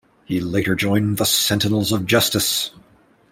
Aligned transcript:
He 0.25 0.39
later 0.41 0.73
joined 0.73 1.19
the 1.19 1.27
Sentinels 1.27 1.91
of 1.91 2.07
Justice. 2.07 2.71